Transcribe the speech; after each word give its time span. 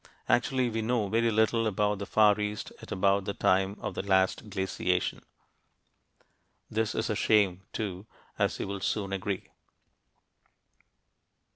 Actually, 0.27 0.67
we 0.67 0.81
know 0.81 1.07
very 1.09 1.29
little 1.29 1.67
about 1.67 1.99
the 1.99 2.07
Far 2.07 2.39
East 2.39 2.71
at 2.81 2.91
about 2.91 3.25
the 3.25 3.35
time 3.35 3.77
of 3.79 3.93
the 3.93 4.01
last 4.01 4.49
glaciation. 4.49 5.21
This 6.71 6.95
is 6.95 7.11
a 7.11 7.15
shame, 7.15 7.61
too, 7.71 8.07
as 8.39 8.59
you 8.59 8.67
will 8.67 8.79
soon 8.81 9.13
agree. 9.13 9.49